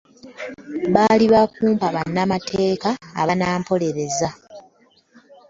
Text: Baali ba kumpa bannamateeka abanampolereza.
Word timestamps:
Baali 0.93 1.25
ba 1.33 1.41
kumpa 1.53 1.87
bannamateeka 1.95 2.89
abanampolereza. 3.21 4.29